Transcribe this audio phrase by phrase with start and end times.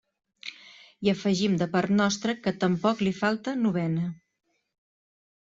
[1.07, 4.09] I afegim de part nostra que tampoc li falta novena.